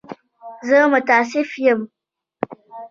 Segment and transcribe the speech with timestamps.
[0.67, 1.81] زه متأسف یم.